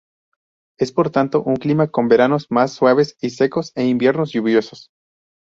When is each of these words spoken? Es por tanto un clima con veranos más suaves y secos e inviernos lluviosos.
Es 0.79 0.91
por 0.91 1.11
tanto 1.11 1.43
un 1.43 1.57
clima 1.57 1.87
con 1.89 2.07
veranos 2.07 2.47
más 2.49 2.73
suaves 2.73 3.15
y 3.21 3.29
secos 3.29 3.71
e 3.75 3.85
inviernos 3.85 4.31
lluviosos. 4.31 4.89